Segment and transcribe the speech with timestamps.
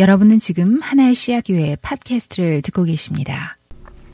[0.00, 3.56] 여러분은 지금 하나의 씨앗교회 팟캐스트를 듣고 계십니다.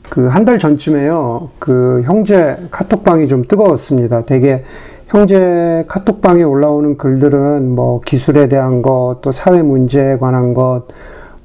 [0.09, 1.51] 그 한 달 전쯤에요.
[1.59, 4.23] 그 형제 카톡방이 좀 뜨거웠습니다.
[4.23, 4.65] 되게
[5.07, 10.87] 형제 카톡방에 올라오는 글들은 뭐 기술에 대한 것, 또 사회 문제에 관한 것,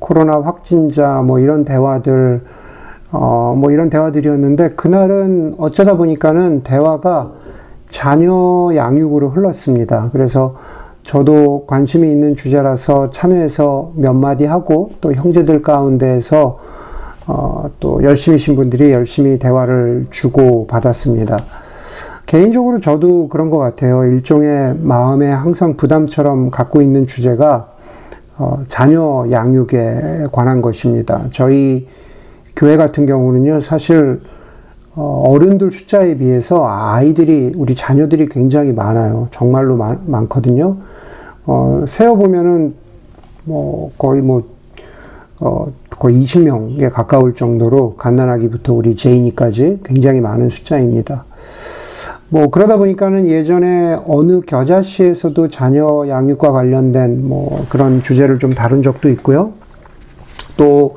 [0.01, 2.43] 코로나 확진자 뭐 이런 대화들,
[3.13, 7.31] 어, 뭐 이런 대화들이었는데 그날은 어쩌다 보니까는 대화가
[7.89, 10.11] 자녀 양육으로 흘렀습니다.
[10.13, 10.57] 그래서
[11.03, 16.59] 저도 관심이 있는 주제라서 참여해서 몇 마디 하고 또 형제들 가운데에서
[17.27, 21.45] 어, 또 열심히신 분들이 열심히 대화를 주고 받았습니다.
[22.27, 24.05] 개인적으로 저도 그런 것 같아요.
[24.05, 27.69] 일종의 마음에 항상 부담처럼 갖고 있는 주제가
[28.39, 31.27] 어, 자녀 양육에 관한 것입니다.
[31.31, 31.87] 저희
[32.57, 34.21] 교회 같은 경우는요, 사실
[34.95, 39.29] 어, 어른들 숫자에 비해서 아이들이 우리 자녀들이 굉장히 많아요.
[39.31, 40.79] 정말로 많, 많거든요.
[41.45, 42.75] 어, 세어보면은,
[43.45, 44.45] 뭐, 거의 뭐,
[45.41, 51.25] 어, 거의 20명에 가까울 정도로 갓난아기부터 우리 제인이까지 굉장히 많은 숫자입니다.
[52.29, 59.09] 뭐, 그러다 보니까는 예전에 어느 겨자씨에서도 자녀 양육과 관련된 뭐 그런 주제를 좀 다룬 적도
[59.11, 59.53] 있고요.
[60.57, 60.97] 또,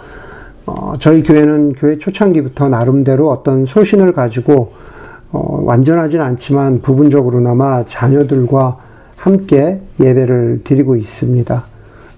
[0.67, 4.73] 어, 저희 교회는 교회 초창기부터 나름대로 어떤 소신을 가지고,
[5.31, 8.84] 어, 완전하진 않지만 부분적으로나마 자녀들과
[9.26, 11.64] 함께 예배를 드리고 있습니다.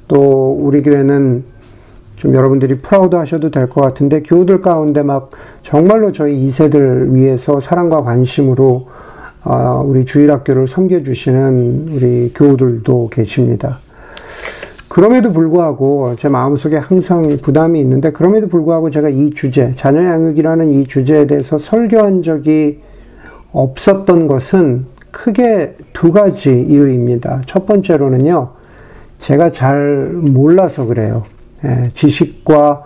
[0.10, 1.46] 또 우리 교회는
[2.18, 5.30] 좀 여러분들이 proud 하셔도 될 것 같은데 교우들 가운데 막
[5.64, 8.88] 정말로 저희 2세들 위해서 사랑과 관심으로
[9.46, 13.80] 어, 우리 주일학교를 섬겨주시는 우리 교우들도 계십니다.
[14.90, 20.86] 그럼에도 불구하고 제 마음속에 항상 부담이 있는데 그럼에도 불구하고 제가 이 주제, 자녀 양육이라는 이
[20.86, 22.82] 주제에 대해서 설교한 적이
[23.54, 27.42] 없었던 것은 크게 두 가지 이유입니다.
[27.48, 28.50] 첫 번째로는요,
[29.18, 31.24] 제가 잘 몰라서 그래요.
[31.66, 32.84] 예, 지식과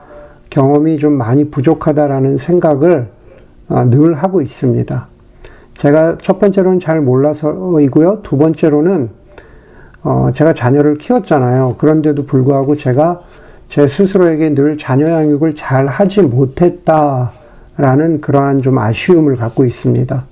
[0.49, 3.09] 경험이 좀 많이 부족하다라는 생각을
[3.67, 5.07] 어, 늘 하고 있습니다.
[5.73, 8.21] 제가 첫 번째로는 잘 몰라서이고요.
[8.23, 9.09] 두 번째로는
[10.03, 11.75] 어, 제가 자녀를 키웠잖아요.
[11.79, 13.23] 그런데도 불구하고 제가
[13.67, 20.25] 제 스스로에게 늘 자녀 양육을 잘 하지 못했다라는 그러한 좀 아쉬움을 갖고 있습니다.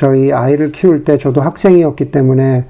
[0.00, 2.64] 어, 저희 아이를 키울 때 저도 학생이었기 때문에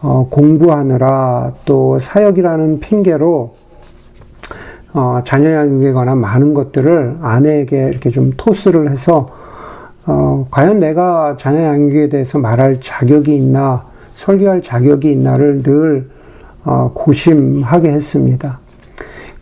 [0.00, 3.54] 어, 공부하느라 또 사역이라는 핑계로
[4.94, 9.30] 어, 자녀 양육에 관한 많은 것들을 아내에게 이렇게 좀 토스를 해서
[10.06, 13.84] 어, 과연 내가 자녀 양육에 대해서 말할 자격이 있나
[14.14, 16.08] 설교할 자격이 있나를 늘
[16.64, 18.61] 어, 고심하게 했습니다.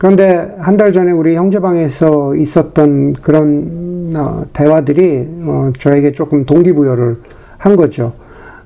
[0.00, 7.18] 그런데 한 달 전에 우리 형제방에서 있었던 그런 어, 대화들이 어, 저에게 조금 동기부여를
[7.58, 8.14] 한 거죠.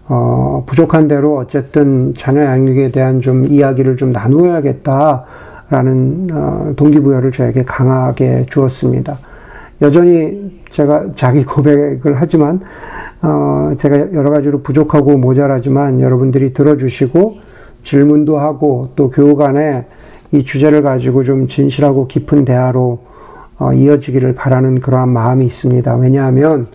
[0.06, 8.46] 어, 부족한 대로 어쨌든 자녀 양육에 대한 좀 이야기를 좀 나누어야겠다라는 어, 동기부여를 저에게 강하게
[8.48, 9.18] 주었습니다.
[9.82, 12.60] 여전히 제가 자기 고백을 하지만
[13.22, 17.38] 어, 제가 여러 가지로 부족하고 모자라지만 여러분들이 들어주시고
[17.82, 19.86] 질문도 하고 또 교우 간에
[20.32, 23.00] 이 주제를 가지고 좀 진실하고 깊은 대화로
[23.58, 25.96] 어, 이어지기를 바라는 그러한 마음이 있습니다.
[25.96, 26.66] 왜냐하면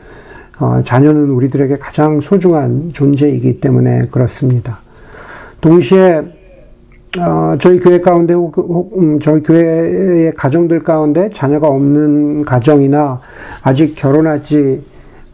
[0.60, 4.80] 어, 자녀는 우리들에게 가장 소중한 존재이기 때문에 그렇습니다.
[5.62, 6.24] 동시에
[7.18, 13.20] 어, 저희 교회 가운데 음, 저희 교회의 가정들 가운데 자녀가 없는 가정이나
[13.64, 14.84] 아직 결혼하지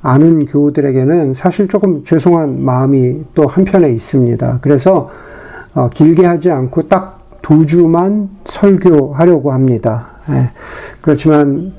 [0.02, 4.60] 않은 교우들에게는 사실 조금 죄송한 마음이 또 한편에 있습니다.
[4.62, 5.10] 그래서
[5.74, 7.15] 어, 길게 하지 않고 딱
[7.46, 10.08] 두 주만 설교하려고 합니다.
[10.32, 10.50] 예.
[11.00, 11.74] 그렇지만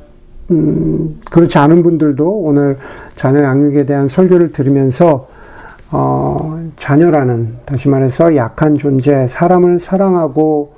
[0.52, 2.78] 음, 그렇지 않은 분들도 오늘
[3.16, 5.26] 자녀 양육에 대한 설교를 들으면서
[5.90, 10.74] 어, 자녀라는 다시 말해서 약한 존재, 사람을 사랑하고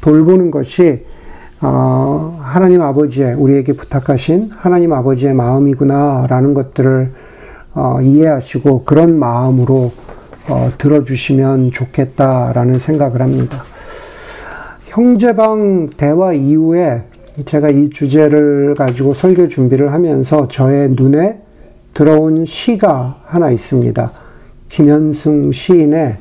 [0.00, 1.06] 돌보는 것이
[1.60, 7.12] 어, 하나님 아버지의 우리에게 부탁하신 하나님 아버지의 마음이구나라는 것들을
[7.74, 9.92] 어, 이해하시고 그런 마음으로
[10.48, 13.71] 어, 들어주시면 좋겠다라는 생각을 합니다.
[14.92, 17.04] 형제방 대화 이후에
[17.46, 21.40] 제가 이 주제를 가지고 설교 준비를 하면서 저의 눈에
[21.94, 24.12] 들어온 시가 하나 있습니다.
[24.68, 26.16] 김현승 시인의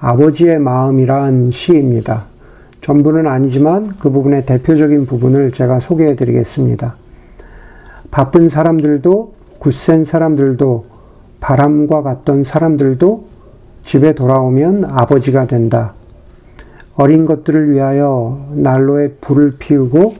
[0.00, 2.24] 아버지의 마음이란 시입니다.
[2.80, 6.96] 전부는 아니지만 그 부분의 대표적인 부분을 제가 소개해 드리겠습니다.
[8.10, 10.86] 바쁜 사람들도 굳센 사람들도
[11.40, 13.26] 바람과 같던 사람들도
[13.82, 15.92] 집에 돌아오면 아버지가 된다.
[16.96, 20.14] 어린 것들을 위하여 난로에 불을 피우고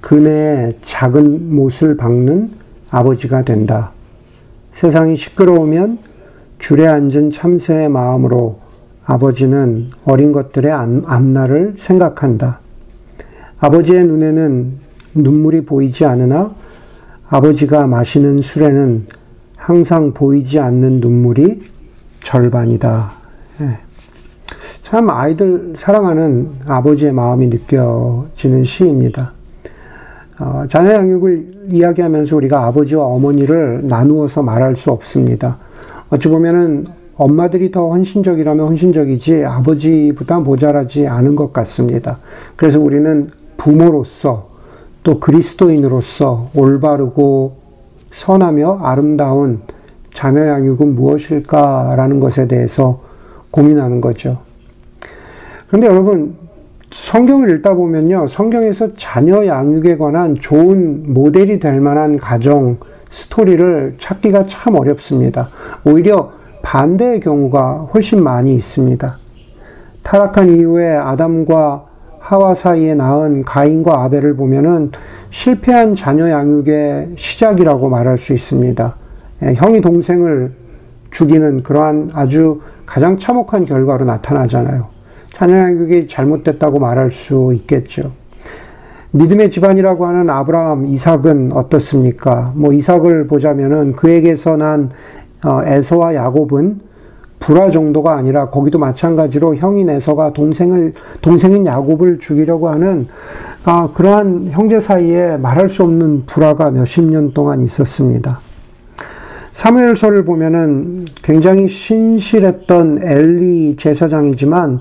[0.00, 2.50] 그네에 작은 못을 박는
[2.90, 3.92] 아버지가 된다.
[4.72, 5.98] 세상이 시끄러우면
[6.58, 8.58] 줄에 앉은 참새의 마음으로
[9.04, 12.60] 아버지는 어린 것들의 앞날을 생각한다.
[13.58, 14.72] 아버지의 눈에는
[15.14, 16.54] 눈물이 보이지 않으나
[17.28, 19.06] 아버지가 마시는 술에는
[19.56, 21.62] 항상 보이지 않는 눈물이
[22.22, 23.12] 절반이다.
[24.92, 24.96] 예.
[24.96, 29.32] 참 아이들 사랑하는 아버지의 마음이 느껴지는 시입니다.
[30.38, 35.56] 어, 자녀 양육을 이야기하면서 우리가 아버지와 어머니를 나누어서 말할 수 없습니다.
[36.10, 36.84] 어찌 보면은
[37.16, 42.18] 엄마들이 더 헌신적이라면 헌신적이지 아버지보다 모자라지 않은 것 같습니다.
[42.56, 44.50] 그래서 우리는 부모로서
[45.02, 47.56] 또 그리스도인으로서 올바르고
[48.12, 49.62] 선하며 아름다운
[50.12, 53.00] 자녀 양육은 무엇일까라는 것에 대해서
[53.50, 54.51] 고민하는 거죠.
[55.72, 56.34] 그런데 여러분,
[56.90, 62.76] 성경을 읽다 보면요, 성경에서 자녀 양육에 관한 좋은 모델이 될 만한 가정,
[63.08, 65.48] 스토리를 찾기가 참 어렵습니다.
[65.86, 69.16] 오히려 반대의 경우가 훨씬 많이 있습니다.
[70.02, 71.86] 타락한 이후에 아담과
[72.18, 74.90] 하와 사이에 낳은 가인과 아벨을 보면은
[75.30, 78.94] 실패한 자녀 양육의 시작이라고 말할 수 있습니다.
[79.44, 80.52] 예, 형이 동생을
[81.12, 85.01] 죽이는 그러한 아주 가장 참혹한 결과로 나타나잖아요.
[85.40, 88.12] 양육이 잘못됐다고 말할 수 있겠죠.
[89.12, 92.52] 믿음의 집안이라고 하는 아브라함, 이삭은 어떻습니까?
[92.54, 94.90] 뭐 이삭을 보자면은 그에게서 난
[95.44, 96.80] 어, 에서와 야곱은
[97.40, 103.08] 불화 정도가 아니라 거기도 마찬가지로 형인 에서가 동생을 동생인 야곱을 죽이려고 하는
[103.64, 108.38] 아, 그러한 형제 사이에 말할 수 없는 불화가 몇십 년 동안 있었습니다.
[109.50, 114.80] 사무엘서를 보면은 굉장히 신실했던 엘리 제사장이지만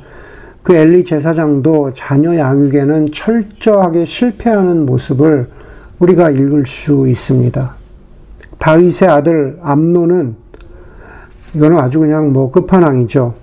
[0.64, 5.48] 그 엘리 제사장도 자녀 양육에는 철저하게 실패하는 모습을
[6.00, 7.76] 우리가 읽을 수 있습니다.
[8.60, 10.36] 다윗의 아들 암노는
[11.56, 13.34] 이거는 아주 그냥 뭐 끝판왕이죠.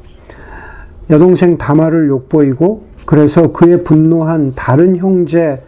[1.10, 5.62] 여동생 다마를 욕보이고 그래서 그의 분노한 다른 형제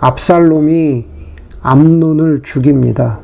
[0.00, 1.04] 압살롬이
[1.60, 3.20] 암논을 죽입니다.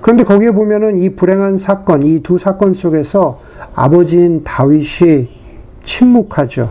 [0.00, 3.40] 그런데 거기에 보면은 이 불행한 사건, 이 두 사건 속에서
[3.74, 5.41] 아버지인 다윗이
[5.82, 6.70] 침묵하죠.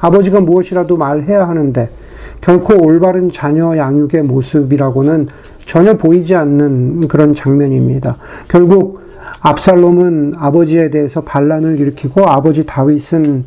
[0.00, 1.90] 아버지가 무엇이라도 말해야 하는데
[2.40, 5.28] 결코 올바른 자녀 양육의 모습이라고는
[5.66, 8.16] 전혀 보이지 않는 그런 장면입니다.
[8.48, 9.00] 결국
[9.40, 13.44] 압살롬은 아버지에 대해서 반란을 일으키고 아버지 다윗은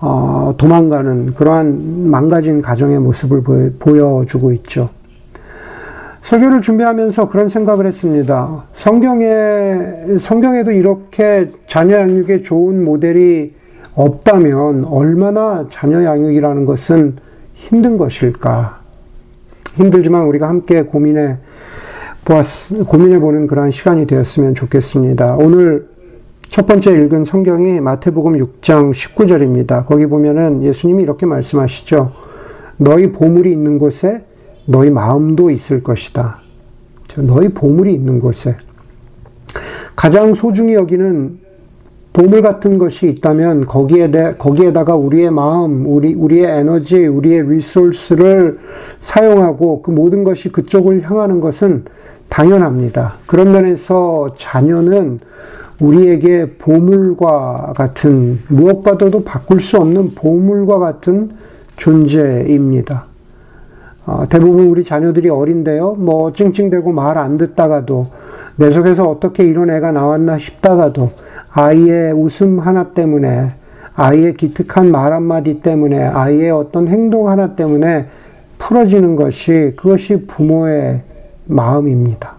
[0.00, 3.42] 어, 도망가는 그러한 망가진 가정의 모습을
[3.78, 4.90] 보여, 주고 있죠.
[6.22, 8.64] 설교를 준비하면서 그런 생각을 했습니다.
[8.74, 13.54] 성경에, 성경에도 이렇게 자녀 양육에 좋은 모델이
[13.94, 17.16] 없다면 얼마나 자녀 양육이라는 것은
[17.54, 18.80] 힘든 것일까?
[19.76, 21.38] 힘들지만 우리가 함께 고민해
[22.24, 25.36] 보았, 고민해 보는 그러한 시간이 되었으면 좋겠습니다.
[25.36, 25.88] 오늘
[26.48, 29.86] 첫 번째 읽은 성경이 마태복음 6장 19절입니다.
[29.86, 32.12] 거기 보면은 예수님이 이렇게 말씀하시죠.
[32.76, 34.24] 너희 보물이 있는 곳에
[34.66, 36.38] 너희 마음도 있을 것이다.
[37.16, 38.56] 너희 보물이 있는 곳에.
[39.94, 41.38] 가장 소중히 여기는
[42.14, 48.60] 보물 같은 것이 있다면 거기에 대, 거기에다가 우리의 마음, 우리, 우리의 에너지, 우리의 리소스를
[49.00, 51.84] 사용하고 그 모든 것이 그쪽을 향하는 것은
[52.28, 53.16] 당연합니다.
[53.26, 55.18] 그런 면에서 자녀는
[55.80, 61.32] 우리에게 보물과 같은 무엇과도 바꿀 수 없는 보물과 같은
[61.76, 63.06] 존재입니다.
[64.06, 65.94] 어, 대부분 우리 자녀들이 어린데요.
[65.98, 68.06] 뭐 찡찡대고 말 안 듣다가도
[68.56, 71.10] 내 속에서 어떻게 이런 애가 나왔나 싶다가도
[71.54, 73.52] 아이의 웃음 하나 때문에
[73.94, 78.06] 아이의 기특한 말 한마디 때문에 아이의 어떤 행동 하나 때문에
[78.58, 81.02] 풀어지는 것이 그것이 부모의
[81.46, 82.34] 마음입니다.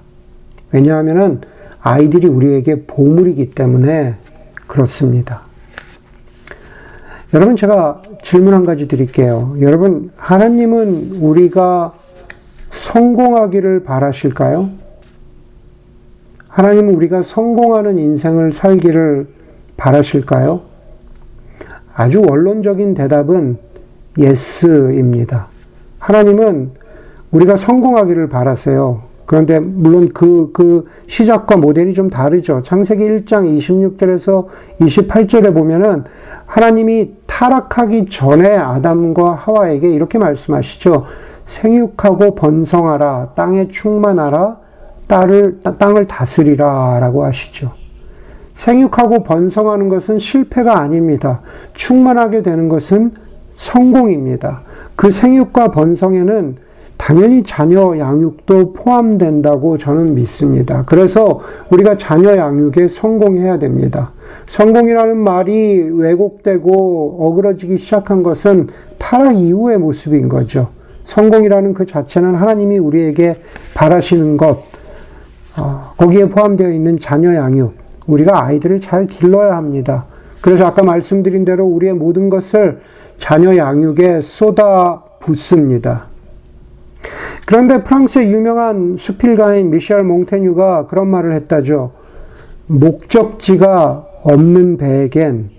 [0.71, 1.41] 왜냐하면
[1.81, 4.15] 아이들이 우리에게 보물이기 때문에
[4.67, 5.43] 그렇습니다.
[7.33, 9.55] 여러분, 제가 질문 한 가지 드릴게요.
[9.61, 11.93] 여러분, 하나님은 우리가
[12.71, 14.84] 성공하기를 바라실까요?
[16.55, 19.27] 하나님은 우리가 성공하는 인생을 살기를
[19.75, 20.61] 바라실까요?
[21.93, 23.57] 아주 원론적인 대답은
[24.17, 25.47] 예스입니다.
[25.99, 26.71] 하나님은
[27.31, 29.01] 우리가 성공하기를 바라세요.
[29.25, 32.61] 그런데 물론 그, 그 시작과 모델이 좀 다르죠.
[32.61, 34.47] 창세기 1장 26절에서
[34.79, 36.05] 28절에 보면은
[36.45, 41.03] 하나님이 타락하기 전에 아담과 하와에게 이렇게 말씀하시죠.
[41.43, 44.63] 생육하고 번성하라, 땅에 충만하라,
[45.07, 47.73] 딸을, 땅을 다스리라 라고 하시죠.
[48.53, 51.41] 생육하고 번성하는 것은 실패가 아닙니다.
[51.73, 53.11] 충만하게 되는 것은
[53.55, 54.61] 성공입니다.
[54.95, 56.57] 그 생육과 번성에는
[56.97, 60.83] 당연히 자녀 양육도 포함된다고 저는 믿습니다.
[60.85, 64.13] 그래서 우리가 자녀 양육에 성공해야 됩니다.
[64.47, 70.69] 성공이라는 말이 왜곡되고 어그러지기 시작한 것은 타락 이후의 모습인 거죠.
[71.03, 73.35] 성공이라는 그 자체는 하나님이 우리에게
[73.75, 74.63] 바라시는 것,
[75.57, 77.75] 어, 거기에 포함되어 있는 자녀 양육,
[78.07, 80.05] 우리가 아이들을 잘 길러야 합니다.
[80.41, 82.81] 그래서 아까 말씀드린 대로 우리의 모든 것을
[83.17, 86.07] 자녀 양육에 쏟아 붓습니다.
[87.45, 91.91] 그런데 프랑스의 유명한 수필가인 미셸 몽테뉴가 그런 말을 했다죠.
[92.67, 95.51] 목적지가 없는 배에겐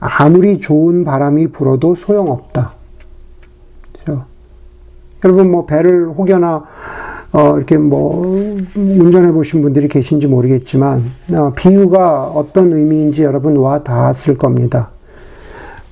[0.00, 2.72] 아무리 좋은 바람이 불어도 소용없다.
[4.02, 4.24] 그렇죠?
[5.22, 6.64] 여러분 뭐 배를 혹여나
[7.32, 8.26] 어 이렇게 뭐
[8.74, 14.90] 운전해 보신 분들이 계신지 모르겠지만 어 비유가 어떤 의미인지 여러분 와 닿았을 겁니다.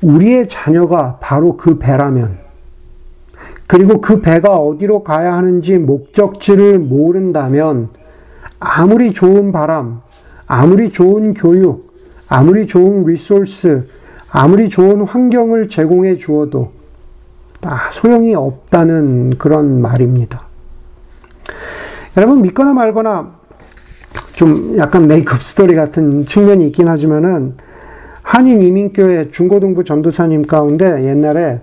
[0.03, 2.39] 우리의 자녀가 바로 그 배라면
[3.69, 7.91] 그리고 그 배가 어디로 가야 하는지 목적지를 모른다면
[8.59, 10.01] 아무리 좋은 바람,
[10.47, 11.93] 아무리 좋은 교육,
[12.29, 13.87] 아무리 좋은 resource,
[14.31, 16.73] 아무리 좋은 환경을 제공해 주어도
[17.61, 20.48] 다 소용이 없다는 그런 말입니다.
[22.19, 23.31] 여러분 믿거나 말거나
[24.35, 27.55] 좀 약간 make up story 같은 측면이 있긴 하지만은
[28.23, 31.61] 한인 이민교회 중고등부 전도사님 가운데 옛날에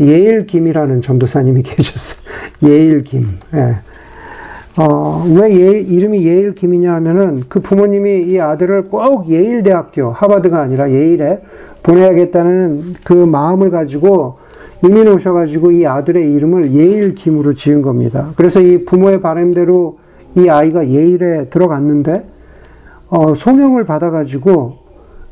[0.00, 2.20] 예일 김이라는 전도사님이 계셨어요.
[2.62, 3.38] 예일 김.
[3.52, 3.80] 예.
[4.78, 10.58] 어, 왜 예, 이름이 예일 김이냐 하면은 그 부모님이 이 아들을 꼭 예일 대학교, 하버드가
[10.58, 11.42] 아니라 예일에
[11.82, 14.38] 보내야겠다는 그 마음을 가지고
[14.82, 18.30] 이민 오셔가지고 이 아들의 이름을 예일 김으로 지은 겁니다.
[18.36, 19.98] 그래서 이 부모의 바람대로
[20.36, 22.24] 이 아이가 예일에 들어갔는데,
[23.08, 24.76] 어, 소명을 받아가지고,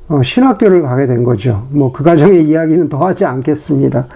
[0.08, 1.66] 어, 신학교를 가게 된 거죠.
[1.70, 4.06] 뭐그 가정의 이야기는 더 하지 않겠습니다.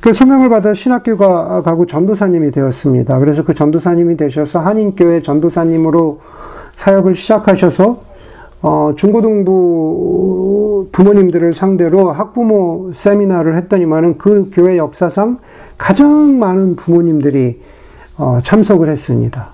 [0.00, 3.18] 그 소명을 받아 신학교 가, 가고 전도사님이 되었습니다.
[3.18, 6.20] 그래서 그 전도사님이 되셔서 한인교회 전도사님으로
[6.72, 8.07] 사역을 시작하셔서
[8.60, 15.38] 어, 중고등부 부모님들을 상대로 학부모 세미나를 했더니만은 그 교회 역사상
[15.76, 17.60] 가장 많은 부모님들이
[18.16, 19.50] 어, 참석을 했습니다.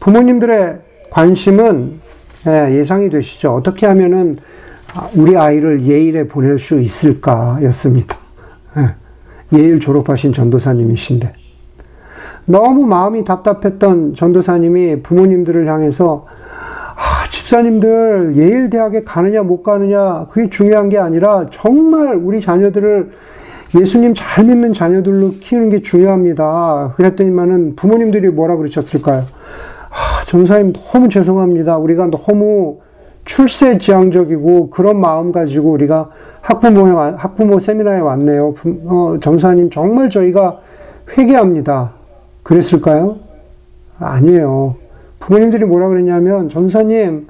[0.00, 0.78] 부모님들의
[1.10, 2.00] 관심은
[2.46, 3.54] 예, 상이 되시죠.
[3.54, 4.38] 어떻게 하면은
[5.14, 8.16] 우리 아이를 예일에 보낼 수 있을까였습니다.
[8.76, 9.58] 예.
[9.58, 11.32] 예일 졸업하신 전도사님이신데
[12.46, 16.38] 너무 마음이 답답했던 전도사님이 부모님들을 향해서 아,
[17.48, 23.10] 집사님들 예일 대학에 가느냐 못 가느냐 그게 중요한 게 아니라 정말 우리 자녀들을
[23.74, 26.92] 예수님 잘 믿는 자녀들로 키우는 게 중요합니다.
[26.96, 29.24] 그랬더니만은 부모님들이 뭐라 그러셨을까요?
[29.90, 31.78] 아, 전사님 너무 죄송합니다.
[31.78, 32.80] 우리가 너무
[33.24, 36.10] 출세지향적이고 그런 마음 가지고 우리가
[36.42, 38.54] 학부모에 학부모 세미나에 왔네요.
[38.84, 40.60] 어, 전사님 정말 저희가
[41.16, 41.92] 회개합니다.
[42.42, 43.16] 그랬을까요?
[43.98, 44.76] 아니에요.
[45.18, 47.26] 부모님들이 뭐라 그랬냐면 전사님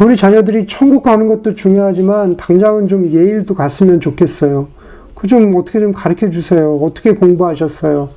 [0.00, 4.68] 우리 자녀들이 천국 가는 것도 중요하지만 당장은 좀 예일도 갔으면 좋겠어요.
[5.14, 6.76] 그 좀 어떻게 좀 가르쳐 주세요.
[6.76, 8.08] 어떻게 공부하셨어요?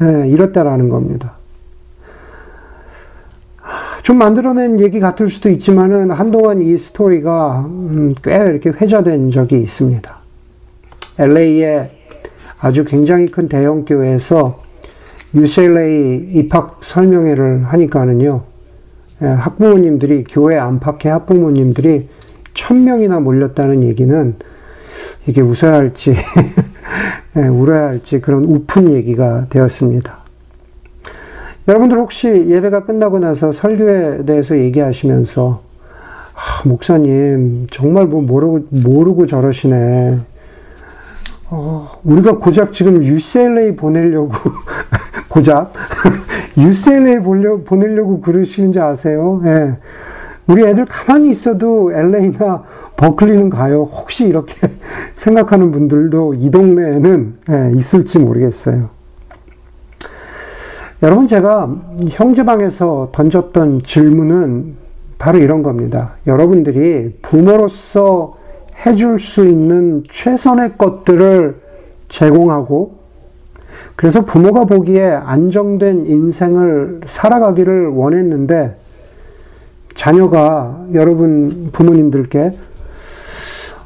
[0.00, 1.34] 네, 이렇다라는 겁니다.
[4.02, 10.14] 좀 만들어낸 얘기 같을 수도 있지만은 한동안 이 스토리가 음, 꽤 이렇게 회자된 적이 있습니다.
[11.18, 11.90] LA에
[12.60, 14.60] 아주 굉장히 큰 대형 교회에서
[15.34, 18.53] UCLA 입학 설명회를 하니까는요, 예,
[19.20, 22.08] 학부모님들이, 교회 안팎의 학부모님들이
[22.52, 24.34] 천 명이나 몰렸다는 얘기는
[25.26, 26.14] 이게 웃어야 할지,
[27.36, 30.24] 예, 울어야 할지 그런 우픈 얘기가 되었습니다.
[31.66, 35.62] 여러분들 혹시 예배가 끝나고 나서 설교에 대해서 얘기하시면서
[36.34, 40.18] 아, 목사님 정말 뭐 모르고 모르고 저러시네.
[41.50, 44.32] 어, 우리가 고작 지금 UCLA 보내려고
[45.34, 45.72] 고작
[46.56, 49.42] UCLA 보려, 보내려고 그러시는지 아세요?
[49.44, 49.76] 예.
[50.46, 52.62] 우리 애들 가만히 있어도 LA나
[52.96, 53.82] 버클리는 가요.
[53.82, 54.54] 혹시 이렇게
[55.16, 58.90] 생각하는 분들도 이 동네에는 예, 있을지 모르겠어요.
[61.02, 61.74] 여러분 제가
[62.08, 64.76] 형제방에서 던졌던 질문은
[65.18, 66.12] 바로 이런 겁니다.
[66.28, 68.36] 여러분들이 부모로서
[68.86, 71.60] 해줄 수 있는 최선의 것들을
[72.08, 73.03] 제공하고
[73.96, 78.76] 그래서 부모가 보기에 안정된 인생을 살아가기를 원했는데
[79.94, 82.56] 자녀가 여러분 부모님들께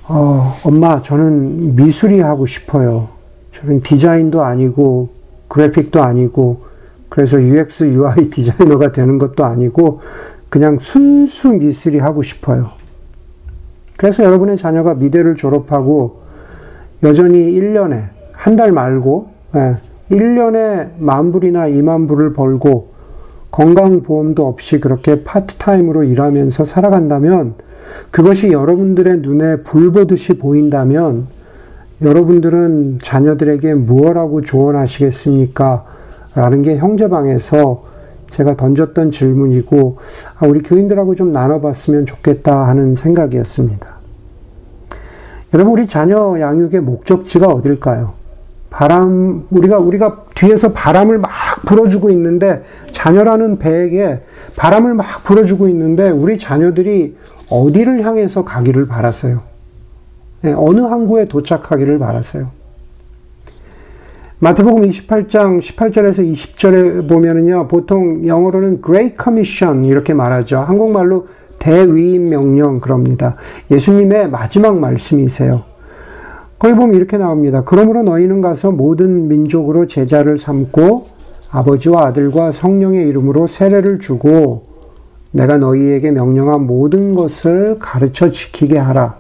[0.09, 3.09] 어, 엄마 저는 미술이 하고 싶어요.
[3.53, 5.11] 저는 디자인도 아니고
[5.49, 6.63] 그래픽도 아니고
[7.09, 10.01] 그래서 UX, UI 디자이너가 되는 것도 아니고
[10.49, 12.71] 그냥 순수 미술이 하고 싶어요.
[13.99, 16.23] 그래서 여러분의 자녀가 미대를 졸업하고
[17.03, 19.77] 여전히 1년에, 한 달 말고, 예,
[20.11, 22.89] 1년에 만 불이나 2만 불을 벌고
[23.51, 27.55] 건강보험도 없이 그렇게 파트타임으로 일하면서 살아간다면
[28.11, 31.27] 그것이 여러분들의 눈에 불 보듯이 보인다면
[32.03, 35.85] 여러분들은 자녀들에게 무엇라고 조언하시겠습니까?
[36.35, 37.83] 라는 게 형제방에서
[38.29, 39.97] 제가 던졌던 질문이고,
[40.39, 43.89] 아, 우리 교인들하고 좀 나눠봤으면 좋겠다 하는 생각이었습니다.
[45.55, 48.18] 여러분, 우리 자녀 양육의 목적지가 어딜까요?
[48.71, 51.31] 바람, 우리가, 우리가 뒤에서 바람을 막
[51.67, 54.21] 불어주고 있는데, 자녀라는 배에게
[54.57, 57.17] 바람을 막 불어주고 있는데, 우리 자녀들이
[57.51, 59.41] 어디를 향해서 가기를 바랐어요?
[60.43, 62.51] 네, 어느 항구에 도착하기를 바랐어요?
[64.41, 70.59] 마태복음 28장 18절에서 20절에 보면은요, 보통 영어로는 Great Commission 이렇게 말하죠.
[70.59, 71.27] 한국말로
[71.59, 73.35] 대위임 명령 그럽니다.
[73.71, 75.68] 예수님의 마지막 말씀이세요.
[76.59, 77.63] 거기 보면 이렇게 나옵니다.
[77.65, 81.07] 그러므로 너희는 가서 모든 민족으로 제자를 삼고
[81.51, 84.65] 아버지와 아들과 성령의 이름으로 세례를 주고
[85.31, 89.19] 내가 너희에게 명령한 모든 것을 가르쳐 지키게 하라.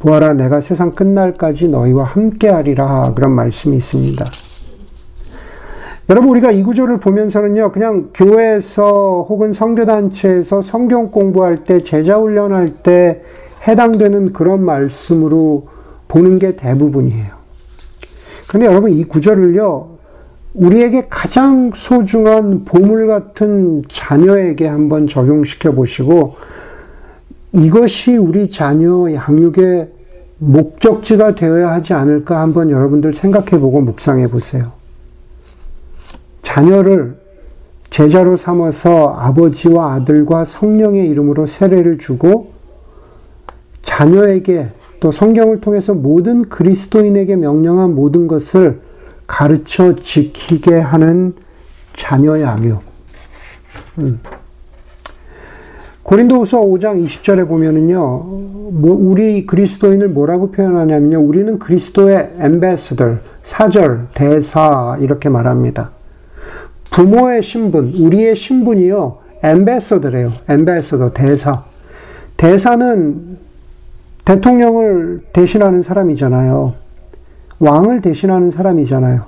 [0.00, 4.24] 보아라 내가 세상 끝날까지 너희와 함께하리라 그런 말씀이 있습니다.
[6.08, 13.22] 여러분 우리가 이 구절을 보면서는요 그냥 교회에서 혹은 성교단체에서 성경 공부할 때 제자 훈련할 때
[13.66, 15.68] 해당되는 그런 말씀으로
[16.10, 17.40] 보는 게 대부분이에요.
[18.48, 19.98] 근데 여러분 이 구절을요
[20.54, 26.34] 우리에게 가장 소중한 보물 같은 자녀에게 한번 적용시켜 보시고
[27.52, 29.88] 이것이 우리 자녀 양육의
[30.38, 34.72] 목적지가 되어야 하지 않을까 한번 여러분들 생각해 보고 묵상해 보세요.
[36.42, 37.20] 자녀를
[37.90, 42.50] 제자로 삼아서 아버지와 아들과 성령의 이름으로 세례를 주고
[43.82, 44.70] 자녀에게
[45.00, 48.80] 또 성경을 통해서 모든 그리스도인에게 명령한 모든 것을
[49.26, 51.32] 가르쳐 지키게 하는
[51.94, 52.82] 자녀 양육.
[53.98, 54.20] 음.
[56.02, 65.28] 고린도후서 5장 20절에 보면은요, 뭐 우리 그리스도인을 뭐라고 표현하냐면요, 우리는 그리스도의 엠베스더, 사절, 대사 이렇게
[65.28, 65.92] 말합니다.
[66.90, 70.32] 부모의 신분, 우리의 신분이요, 엠베서더래요.
[70.48, 71.64] 엠베서더, 대사.
[72.36, 73.38] 대사는
[74.24, 76.74] 대통령을 대신하는 사람이잖아요.
[77.58, 79.24] 왕을 대신하는 사람이잖아요.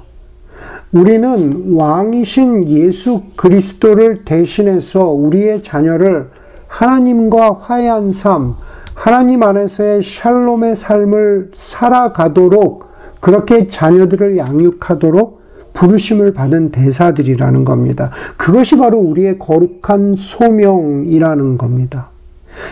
[0.95, 6.31] 우리는 왕이신 예수 그리스도를 대신해서 우리의 자녀를
[6.69, 8.55] 하나님과 화해한 삶,
[8.95, 12.87] 하나님 안에서의 샬롬의 삶을 살아가도록
[13.21, 18.11] 그렇게 자녀들을 양육하도록 부르심을 받은 대사들이라는 겁니다.
[18.37, 22.12] 그것이 바로 우리의 거룩한 소명이라는 겁니다.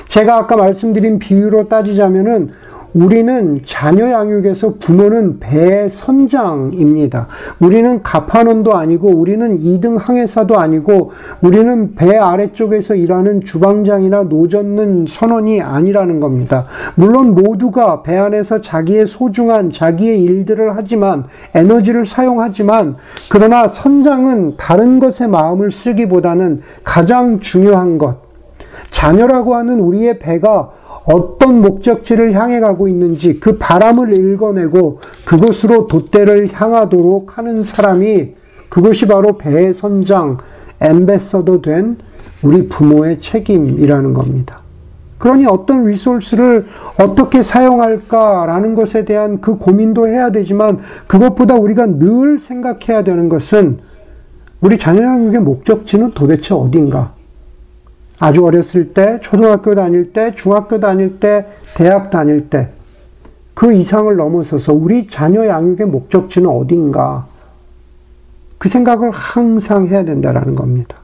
[0.06, 2.50] 제가 아까 말씀드린 비유로 따지자면은
[2.92, 7.28] 우리는 자녀 양육에서 부모는 배 선장입니다.
[7.60, 16.18] 우리는 가판원도 아니고 우리는 2등 항해사도 아니고 우리는 배 아래쪽에서 일하는 주방장이나 노젓는 선원이 아니라는
[16.18, 16.66] 겁니다.
[16.96, 21.24] 물론 모두가 배 안에서 자기의 소중한 자기의 일들을 하지만
[21.54, 22.96] 에너지를 사용하지만
[23.30, 28.29] 그러나 선장은 다른 것에 마음을 쓰기보다는 가장 중요한 것
[28.90, 30.70] 자녀라고 하는 우리의 배가
[31.04, 38.34] 어떤 목적지를 향해 가고 있는지 그 바람을 읽어내고 그것으로 돛대를 향하도록 하는 사람이
[38.68, 40.38] 그것이 바로 배의 선장,
[40.80, 41.96] 엠베서더 된
[42.42, 44.60] 우리 부모의 책임이라는 겁니다.
[45.18, 46.66] 그러니 어떤 리소스를
[46.98, 53.80] 어떻게 사용할까라는 것에 대한 그 고민도 해야 되지만 그것보다 우리가 늘 생각해야 되는 것은
[54.62, 57.12] 우리 자녀 양육의 목적지는 도대체 어딘가?
[58.20, 62.68] 아주 어렸을 때, 초등학교 다닐 때, 중학교 다닐 때, 대학 다닐 때,
[63.54, 67.26] 그 이상을 넘어서서 우리 자녀 양육의 목적지는 어딘가,
[68.58, 70.98] 그 생각을 항상 해야 된다라는 겁니다.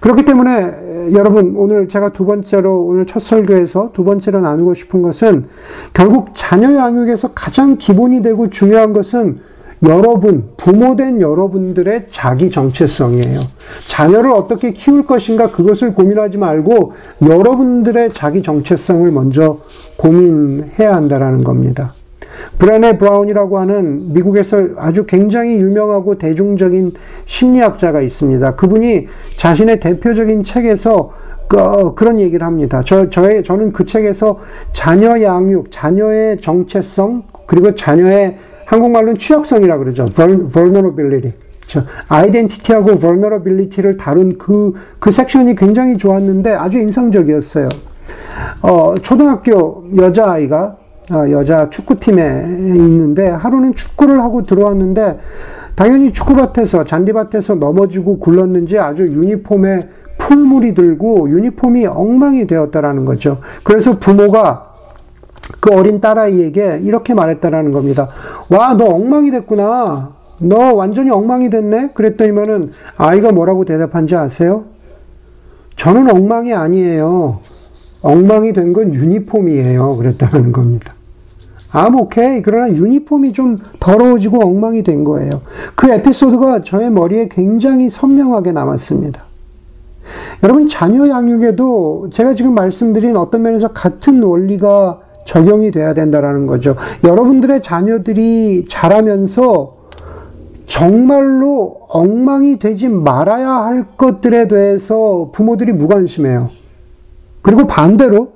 [0.00, 5.46] 그렇기 때문에 여러분 오늘 제가 두 번째로 오늘 첫 설교에서 두 번째로 나누고 싶은 것은
[5.92, 9.40] 결국 자녀 양육에서 가장 기본이 되고 중요한 것은
[9.82, 13.40] 여러분, 부모된 여러분들의 자기 정체성이에요.
[13.88, 19.58] 자녀를 어떻게 키울 것인가 그것을 고민하지 말고 여러분들의 자기 정체성을 먼저
[19.96, 21.92] 고민해야 한다라는 겁니다.
[22.58, 28.56] 브레네 브라운이라고 하는 미국에서 아주 굉장히 유명하고 대중적인 심리학자가 있습니다.
[28.56, 31.12] 그분이 자신의 대표적인 책에서
[31.48, 32.82] 그, 그런 얘기를 합니다.
[32.84, 40.04] 저, 저의, 저는 그 책에서 자녀 양육, 자녀의 정체성, 그리고 자녀의 한국말로는 취약성이라 그러죠.
[40.06, 41.32] vulnerability.
[42.08, 47.68] 아이덴티티하고 vulnerability를 다룬 그, 그 섹션이 굉장히 좋았는데 아주 인상적이었어요.
[48.62, 50.76] 어, 초등학교 여자아이가
[51.12, 55.18] 어, 여자 축구팀에 있는데 하루는 축구를 하고 들어왔는데
[55.74, 63.38] 당연히 축구밭에서 잔디밭에서 넘어지고 굴렀는지 아주 유니폼에 풀물이 들고 유니폼이 엉망이 되었다라는 거죠.
[63.62, 64.65] 그래서 부모가
[65.60, 68.08] 그 어린 딸아이에게 이렇게 말했다라는 겁니다.
[68.48, 70.14] 와, 너 엉망이 됐구나.
[70.38, 71.90] 너 완전히 엉망이 됐네?
[71.94, 74.64] 그랬더니면은 아이가 뭐라고 대답한지 아세요?
[75.76, 77.40] 저는 엉망이 아니에요.
[78.02, 79.96] 엉망이 된 건 유니폼이에요.
[79.96, 80.94] 그랬다는 겁니다.
[81.72, 82.42] 아, 오케이.
[82.42, 85.42] 그러나 유니폼이 좀 더러워지고 엉망이 된 거예요.
[85.74, 89.22] 그 에피소드가 저의 머리에 굉장히 선명하게 남았습니다.
[90.44, 96.76] 여러분, 자녀 양육에도 제가 지금 말씀드린 어떤 면에서 같은 원리가 적용이 돼야 된다라는 거죠.
[97.04, 99.76] 여러분들의 자녀들이 자라면서
[100.64, 106.50] 정말로 엉망이 되지 말아야 할 것들에 대해서 부모들이 무관심해요.
[107.42, 108.32] 그리고 반대로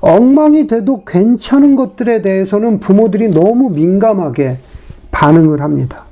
[0.00, 4.56] 엉망이 돼도 괜찮은 것들에 대해서는 부모들이 너무 민감하게
[5.10, 6.04] 반응을 합니다.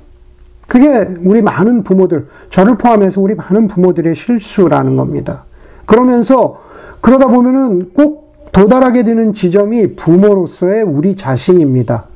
[0.67, 5.45] 그게 우리 많은 부모들, 저를 포함해서 우리 많은 부모들의 실수라는 겁니다.
[5.85, 6.59] 그러면서
[6.99, 8.26] 그러다 보면은 꼭
[8.57, 12.07] 도달하게 되는 지점이 부모로서의 우리 자신입니다.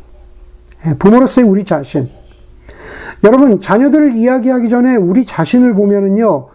[0.88, 2.10] 예, 부모로서의 우리 자신.
[3.24, 6.48] 여러분, 자녀들을 이야기하기 전에 우리 자신을 보면은요,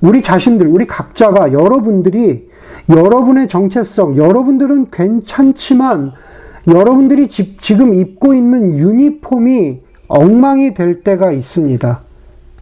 [0.00, 2.50] 우리 자신들, 우리 각자가 여러분들이
[2.88, 6.12] 여러분의 정체성, 여러분들은 괜찮지만
[6.68, 12.00] 여러분들이 지, 지금 입고 있는 유니폼이 엉망이 될 때가 있습니다.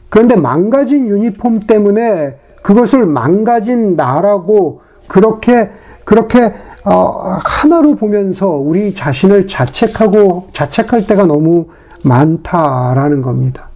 [0.08, 5.70] 그런데 망가진 유니폼 때문에 그것을 망가진 나라고 그렇게
[6.10, 6.52] 그렇게
[6.84, 11.66] 어, 하나로 보면서 우리 자신을 자책하고 자책할 때가 너무
[12.02, 13.68] 많다라는 겁니다.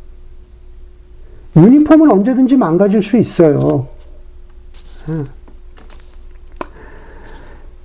[1.56, 3.86] 유니폼은 언제든지 망가질 수 있어요.
[5.08, 5.24] 예.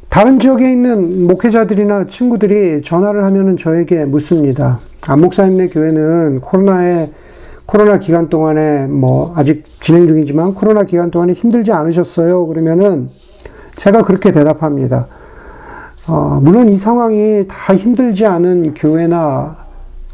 [0.10, 4.80] 다른 지역에 있는 목회자들이나 친구들이 전화를 하면은 저에게 묻습니다.
[5.08, 7.12] 안 목사님네 교회는 코로나에
[7.66, 12.48] 코로나 기간 동안에 뭐 아직 진행 중이지만 코로나 기간 동안에 힘들지 않으셨어요?
[12.48, 13.10] 그러면은
[13.80, 15.08] 제가 그렇게 대답합니다.
[16.10, 19.56] 어, 물론 이 상황이 다 힘들지 않은 교회나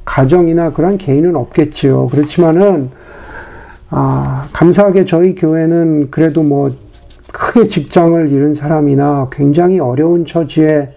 [0.05, 2.09] 가정이나 그런 개인은 없겠지요.
[2.09, 2.91] 그렇지만은
[3.89, 6.75] 아, 감사하게 저희 교회는 그래도 뭐
[7.31, 10.93] 크게 직장을 잃은 사람이나 굉장히 어려운 처지에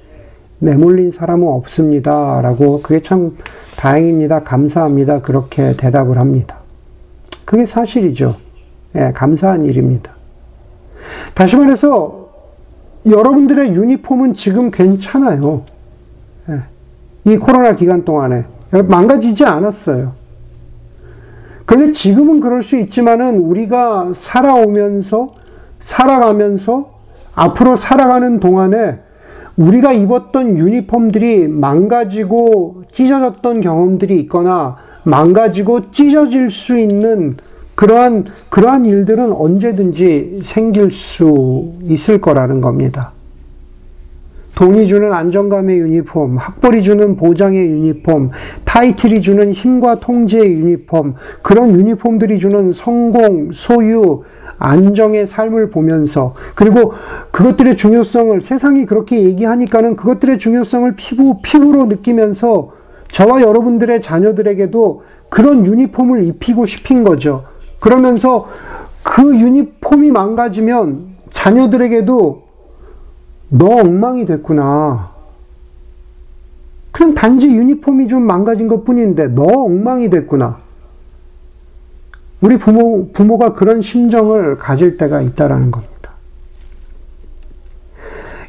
[0.59, 2.43] 내몰린 사람은 없습니다.
[2.43, 3.39] 라고 그게 참
[3.79, 4.43] 다행입니다.
[4.43, 5.23] 감사합니다.
[5.23, 6.59] 그렇게 대답을 합니다.
[7.47, 8.37] 그게 사실이죠.
[8.95, 10.13] 예, 감사한 일입니다.
[11.35, 12.28] 다시 말해서
[13.07, 15.65] 여러분들의 유니폼은 지금 괜찮아요.
[16.49, 16.63] 예,
[17.31, 20.13] 이 코로나 기간 동안에 망가지지 않았어요.
[21.65, 25.35] 그런데 지금은 그럴 수 있지만은 우리가 살아오면서
[25.81, 26.95] 살아가면서
[27.35, 29.01] 앞으로 살아가는 동안에
[29.57, 37.37] 우리가 입었던 유니폼들이 망가지고 찢어졌던 경험들이 있거나 망가지고 찢어질 수 있는
[37.79, 43.13] 그러한, 그러한 일들은 언제든지 생길 수 있을 거라는 겁니다.
[44.57, 48.31] 돈이 주는 안정감의 유니폼, 학벌이 주는 보장의 유니폼,
[48.65, 54.25] 타이틀이 주는 힘과 통제의 유니폼, 그런 유니폼들이 주는 성공, 소유,
[54.59, 56.95] 안정의 삶을 보면서 그리고
[57.31, 62.73] 그것들의 중요성을 세상이 그렇게 얘기하니까는 그것들의 중요성을 피부 피부로 느끼면서
[63.07, 67.45] 저와 여러분들의 자녀들에게도 그런 유니폼을 입히고 싶은 거죠.
[67.81, 68.49] 그러면서
[69.03, 72.43] 그 유니폼이 망가지면 자녀들에게도
[73.51, 75.13] 너 엉망이 됐구나.
[76.91, 80.59] 그냥 단지 유니폼이 좀 망가진 것 뿐인데 너 엉망이 됐구나.
[82.41, 86.08] 우리 부모, 부모가 그런 심정을 가질 때가 있다라는 겁니다.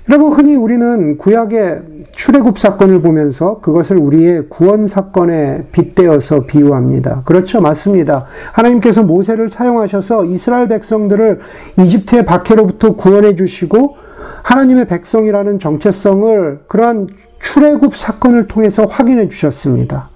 [0.10, 1.82] 여러분, 흔히 우리는 구약의
[2.14, 7.22] 출애굽 사건을 보면서 그것을 우리의 구원 사건에 빗대어서 비유합니다.
[7.26, 7.62] 그렇죠.
[7.62, 8.26] 맞습니다.
[8.52, 11.42] 하나님께서 모세를 사용하셔서 이스라엘 백성들을
[11.78, 13.98] 이집트의 박해로부터 구원해 주시고
[14.42, 20.10] 하나님의 백성이라는 정체성을 그러한 출애굽 사건을 통해서 확인해 주셨습니다.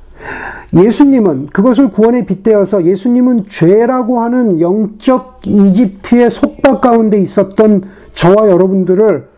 [0.74, 9.33] 예수님은 그것을 구원에 빗대어서 예수님은 죄라고 하는 영적 이집트의 속박 가운데 있었던 저와 여러분들을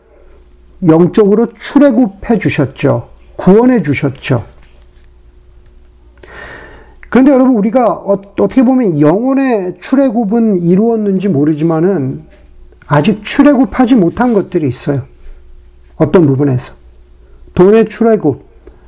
[0.88, 3.10] 영적으로 출애굽해 주셨죠.
[3.36, 4.46] 구원해 주셨죠.
[7.10, 12.24] 그런데 여러분 우리가 어, 떻게 보면 영혼의 출애굽은 이루었는지 모르지만은
[12.88, 15.04] 아직 출애굽하지 못한 것들이 있어요.
[15.96, 16.74] 어떤 부분에서
[17.54, 18.44] 돈의 출애굽,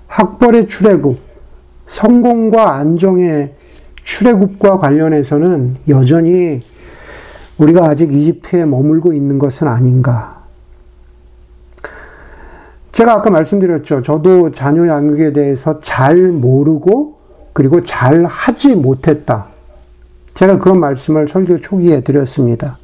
[0.08, 1.18] 학벌의 출애굽,
[1.88, 3.54] 성공과 안정의
[4.04, 6.62] 출애굽과 관련해서는 여전히
[7.58, 10.37] 우리가 아직 이집트에 머물고 있는 것은 아닌가.
[12.98, 14.02] 제가 아까 말씀드렸죠.
[14.02, 17.18] 저도 자녀 양육에 대해서 잘 모르고
[17.54, 19.46] 그리고 잘 하지 못했다.
[20.34, 22.80] 제가 그런 말씀을 설교 초기에 드렸습니다.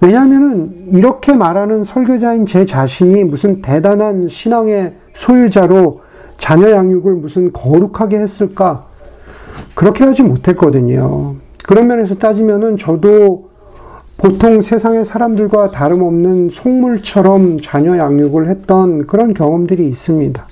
[0.00, 6.00] 왜냐하면은 이렇게 말하는 설교자인 제 자신이 무슨 대단한 신앙의 소유자로
[6.36, 8.86] 자녀 양육을 무슨 거룩하게 했을까?
[9.76, 11.36] 그렇게 하지 못했거든요.
[11.64, 13.45] 그런 면에서 따지면은 저도
[14.16, 20.46] 보통 세상의 사람들과 다름없는 속물처럼 자녀 양육을 했던 그런 경험들이 있습니다.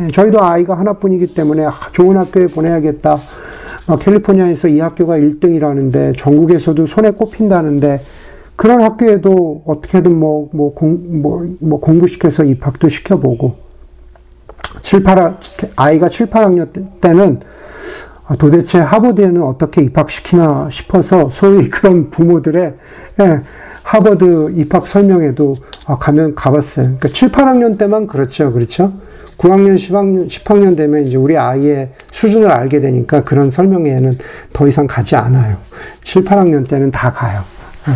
[0.00, 3.18] 예, 저희도 아이가 하나뿐이기 때문에 좋은 학교에 보내야겠다.
[4.00, 8.00] 캘리포니아에서 이 학교가 1등이라는데 전국에서도 손에 꼽힌다는데
[8.56, 13.54] 그런 학교에도 어떻게든 뭐, 뭐, 공, 뭐, 뭐 공부시켜서 입학도 시켜보고
[14.80, 15.38] 7, 8,
[15.76, 17.40] 아이가 7, 8학년 때는
[18.34, 22.74] 도대체 하버드에는 어떻게 입학시키나 싶어서 소위 그런 부모들의
[23.20, 23.40] 예,
[23.84, 26.86] 하버드 입학 설명회도 아, 가면 가봤어요.
[26.86, 28.52] 그러니까 7, 8학년 때만 그렇죠.
[28.52, 28.92] 그렇죠?
[29.38, 34.18] 9학년, 10학년, 10학년 되면 이제 우리 아이의 수준을 알게 되니까 그런 설명회에는
[34.52, 35.58] 더 이상 가지 않아요.
[36.02, 37.42] 7, 8학년 때는 다 가요.
[37.88, 37.92] 예.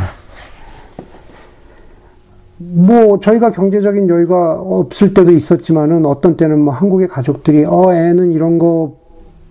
[2.59, 8.59] 뭐 저희가 경제적인 여유가 없을 때도 있었지만은 어떤 때는 뭐 한국의 가족들이 어 애는 이런
[8.59, 9.00] 거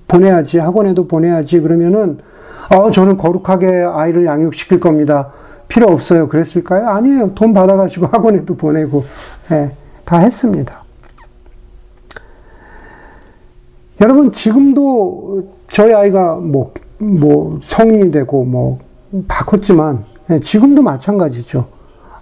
[0.10, 2.18] 보내야지 학원에도 보내야지 그러면은
[2.70, 5.32] 어 저는 거룩하게 아이를 양육시킬 겁니다.
[5.70, 6.28] 필요 없어요.
[6.28, 6.90] 그랬을까요?
[6.90, 7.34] 아니에요.
[7.36, 9.06] 돈 받아가지고 학원에도 보내고
[9.52, 9.72] 예,
[10.04, 10.84] 다 했습니다.
[14.02, 18.90] 여러분 지금도 저희 아이가 뭐, 뭐 성인이 되고 뭐
[19.28, 21.68] 다 컸지만 예, 지금도 마찬가지죠.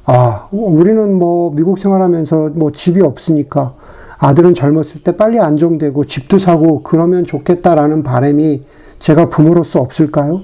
[0.06, 3.74] 아 우리는 뭐 미국 생활하면서 뭐 집이 없으니까
[4.20, 8.64] 아들은 젊었을 때 빨리 안정되고 집도 사고 그러면 좋겠다라는 바람이
[9.00, 10.42] 제가 부모로서 없을까요?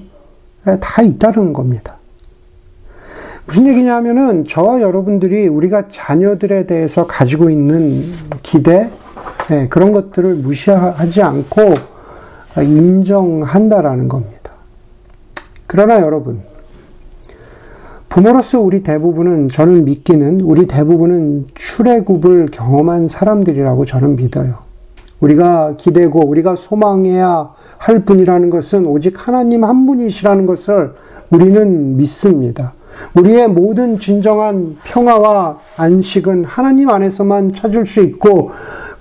[0.68, 1.98] 예, 다 있다는 겁니다.
[3.46, 8.02] 무슨 얘기냐면은 저와 여러분들이 우리가 자녀들에 대해서 가지고 있는
[8.42, 8.88] 기대,
[9.48, 11.74] 네, 그런 것들을 무시하지 않고
[12.56, 14.52] 인정한다라는 겁니다.
[15.66, 16.42] 그러나 여러분,
[18.14, 24.58] 부모로서 우리 대부분은, 저는 믿기는 우리 대부분은 출애굽을 경험한 사람들이라고 저는 믿어요.
[25.18, 30.94] 우리가 기대고 우리가 소망해야 할 분이라는 것은 오직 하나님 한 분이시라는 것을
[31.32, 32.74] 우리는 믿습니다.
[33.16, 38.52] 우리의 모든 진정한 평화와 안식은 하나님 안에서만 찾을 수 있고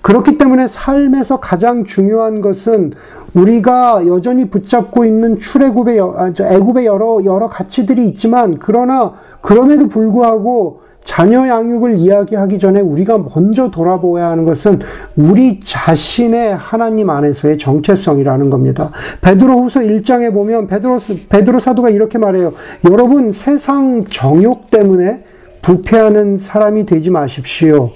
[0.04, 2.92] 그렇기 때문에 삶에서 가장 중요한 것은
[3.34, 11.48] 우리가 여전히 붙잡고 있는 출애굽의 아, 애굽의 여러 여러 가치들이 있지만 그러나 그럼에도 불구하고 자녀
[11.48, 14.80] 양육을 이야기하기 전에 우리가 먼저 돌아보아야 하는 것은
[15.16, 18.92] 우리 자신의 하나님 안에서의 정체성이라는 겁니다.
[19.22, 22.54] 베드로후서 1장에 보면 베드로 베드로 사도가 이렇게 말해요.
[22.90, 25.24] 여러분 세상 정욕 때문에
[25.62, 27.92] 부패하는 사람이 되지 마십시오.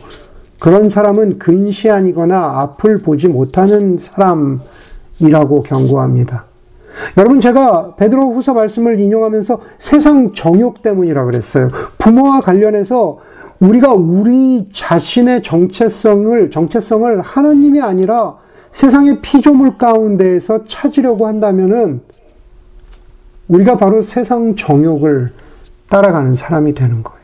[0.59, 6.45] 그런 사람은 근시안이거나 앞을 보지 못하는 사람이라고 경고합니다.
[7.15, 11.69] 여러분 제가 베드로 후서 말씀을 인용하면서 세상 정욕 때문이라 그랬어요.
[11.99, 13.19] 부모와 관련해서
[13.59, 18.37] 우리가 우리 자신의 정체성을 정체성을 하나님이 아니라
[18.71, 22.01] 세상의 피조물 가운데에서 찾으려고 한다면은
[23.47, 25.31] 우리가 바로 세상 정욕을
[25.89, 27.16] 따라가는 사람이 되는 거예요.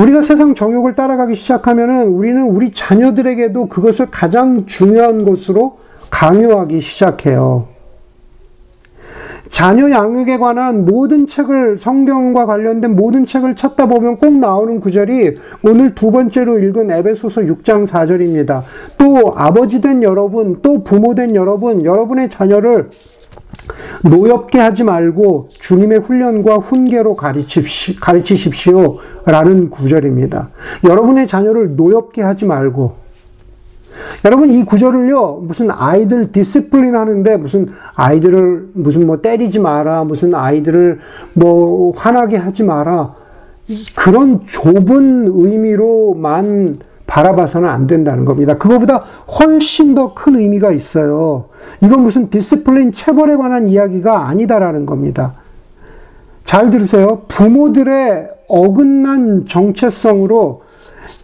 [0.00, 7.68] 우리가 세상 정욕을 따라가기 시작하면은 우리는 우리 자녀들에게도 그것을 가장 중요한 것으로 강요하기 시작해요.
[9.48, 15.34] 자녀 양육에 관한 모든 책을 성경과 관련된 모든 책을 찾다 보면 꼭 나오는 구절이
[15.64, 18.62] 오늘 두 번째로 읽은 에베소서 6장 4절입니다.
[18.96, 22.90] 또 아버지 된 여러분, 또 부모 된 여러분, 여러분의 자녀를
[24.04, 28.98] 노엽게 하지 말고 주님의 훈련과 훈계로 가르치십시오.
[29.26, 30.50] 라는 구절입니다.
[30.84, 33.00] 여러분의 자녀를 노엽게 하지 말고,
[34.24, 41.00] 여러분 이 구절을요 무슨 아이들 discipline 하는데 무슨 아이들을 무슨 뭐 때리지 마라 무슨 아이들을
[41.34, 43.14] 뭐 화나게 하지 마라
[43.94, 46.78] 그런 좁은 의미로만
[47.10, 48.56] 바라봐서는 안 된다는 겁니다.
[48.56, 49.04] 그거보다
[49.40, 51.46] 훨씬 더 큰 의미가 있어요.
[51.82, 55.34] 이건 무슨 discipline 체벌에 관한 이야기가 아니다라는 겁니다.
[56.44, 57.22] 잘 들으세요.
[57.26, 60.62] 부모들의 어긋난 정체성으로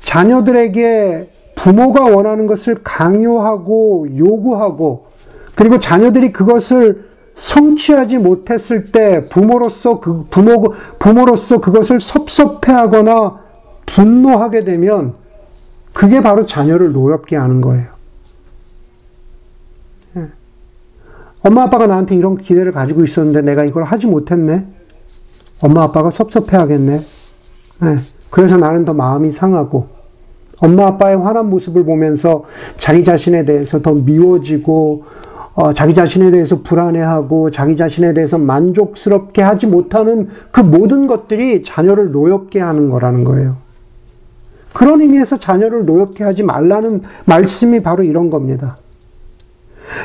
[0.01, 5.07] 자녀들에게 부모가 원하는 것을 강요하고 요구하고
[5.55, 13.39] 그리고 자녀들이 그것을 성취하지 못했을 때 부모로서 그 부모 부모로서 그것을 섭섭해하거나
[13.87, 15.26] 분노하게 되면
[15.97, 17.87] 그게 바로 자녀를 노엽게 하는 거예요.
[20.17, 20.27] 예.
[21.43, 24.67] 엄마 아빠가 나한테 이런 기대를 가지고 있었는데 내가 이걸 하지 못했네.
[25.63, 27.01] 엄마 아빠가 섭섭해 하겠네.
[27.81, 27.99] 네.
[28.29, 29.87] 그래서 나는 더 마음이 상하고
[30.61, 32.45] 엄마 아빠의 화난 모습을 보면서
[32.77, 35.05] 자기 자신에 대해서 더 미워지고
[35.55, 42.13] 어, 자기 자신에 대해서 불안해하고 자기 자신에 대해서 만족스럽게 하지 못하는 그 모든 것들이 자녀를
[42.13, 43.66] 노엽게 하는 거라는 거예요.
[44.77, 48.77] 그런 의미에서 자녀를 노엽게 하지 말라는 말씀이 바로 이런 겁니다.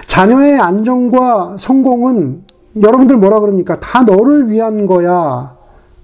[0.07, 2.43] 자녀의 안정과 성공은
[2.81, 3.81] 여러분들 뭐라 그럽니까?
[3.81, 5.57] 다 너를 위한 거야.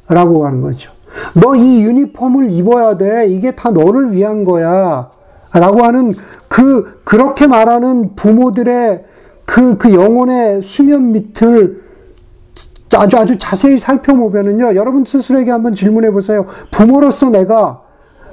[0.10, 0.92] 라고 하는 거죠.
[1.34, 3.28] 너 이 유니폼을 입어야 돼.
[3.28, 5.12] 이게 다 너를 위한 거야.
[5.54, 6.14] 라고 하는
[6.50, 9.06] 그, 그렇게 말하는 부모들의
[9.46, 11.84] 그, 그 영혼의 수면 밑을
[12.96, 16.48] 아주 아주 자세히 살펴보면은요, 여러분 스스로에게 한번 질문해 보세요.
[16.72, 17.87] 부모로서 내가,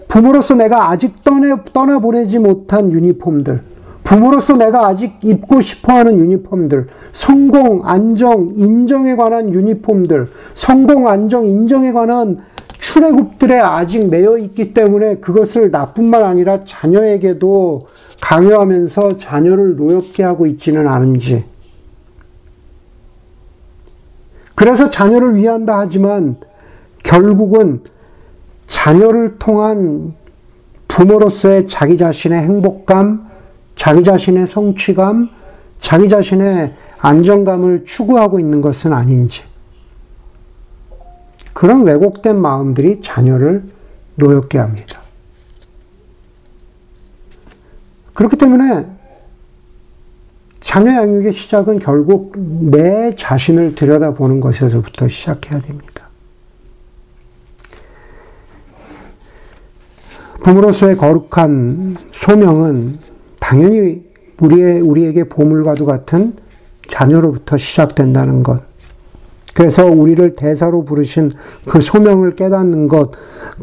[0.08, 3.62] 부모로서 내가 아직 떠나, 떠나보내지 못한 유니폼들,
[4.04, 11.92] 부모로서 내가 아직 입고 싶어 하는 유니폼들, 성공, 안정, 인정에 관한 유니폼들, 성공, 안정, 인정에
[11.92, 12.38] 관한
[12.78, 17.80] 출애굽들에 아직 매여 있기 때문에 그것을 나뿐만 아니라 자녀에게도
[18.20, 21.44] 강요하면서 자녀를 노엽게 하고 있지는 않은지.
[24.54, 26.36] 그래서 자녀를 위한다 하지만
[27.02, 27.80] 결국은
[28.66, 30.14] 자녀를 통한
[30.88, 33.28] 부모로서의 자기 자신의 행복감,
[33.74, 35.28] 자기 자신의 성취감,
[35.78, 39.42] 자기 자신의 안정감을 추구하고 있는 것은 아닌지.
[41.52, 43.64] 그런 왜곡된 마음들이 자녀를
[44.16, 45.00] 노엽게 합니다.
[48.14, 48.86] 그렇기 때문에
[50.60, 55.93] 자녀 양육의 시작은 결국 내 자신을 들여다보는 것에서부터 시작해야 됩니다.
[60.44, 62.98] 부모로서의 거룩한 소명은
[63.40, 64.04] 당연히
[64.42, 66.34] 우리의, 우리에게 보물과도 같은
[66.86, 68.62] 자녀로부터 시작된다는 것.
[69.54, 71.30] 그래서 우리를 대사로 부르신
[71.66, 73.12] 그 소명을 깨닫는 것,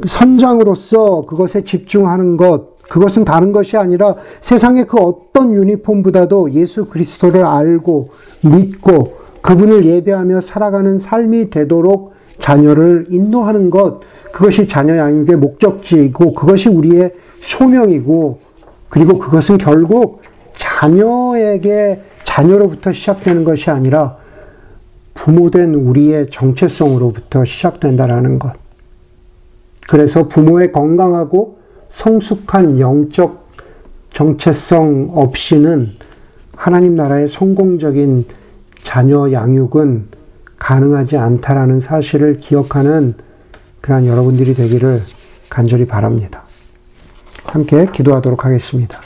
[0.08, 8.10] 선장으로서 그것에 집중하는 것, 그것은 다른 것이 아니라 세상의 그 어떤 유니폼보다도 예수 그리스도를 알고
[8.44, 14.00] 믿고 그분을 예배하며 살아가는 삶이 되도록 자녀를 인도하는 것,
[14.32, 18.40] 그것이 자녀 양육의 목적지이고 그것이 우리의 소명이고
[18.90, 20.22] 그리고 그것은 결국
[20.56, 24.18] 자녀에게 자녀로부터 시작되는 것이 아니라
[25.14, 28.54] 부모된 우리의 정체성으로부터 시작된다라는 것.
[29.88, 31.58] 그래서 부모의 건강하고
[31.92, 33.48] 성숙한 영적
[34.12, 35.94] 정체성 없이는
[36.56, 38.26] 하나님 나라의 성공적인
[38.84, 40.08] 자녀 양육은
[40.58, 43.16] 가능하지 않다라는 사실을 기억하는
[43.82, 45.04] 그러한 여러분들이 되기를
[45.50, 46.46] 간절히 바랍니다.
[47.44, 49.00] 함께 기도하도록 하겠습니다.